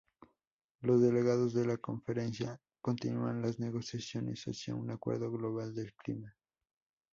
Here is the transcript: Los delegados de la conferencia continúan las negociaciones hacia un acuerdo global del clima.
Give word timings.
Los 0.79 0.99
delegados 0.99 1.53
de 1.53 1.63
la 1.63 1.77
conferencia 1.77 2.59
continúan 2.81 3.43
las 3.43 3.59
negociaciones 3.59 4.43
hacia 4.45 4.73
un 4.73 4.89
acuerdo 4.89 5.31
global 5.31 5.75
del 5.75 5.93
clima. 5.93 6.35